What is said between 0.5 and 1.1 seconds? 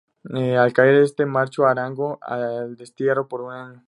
caer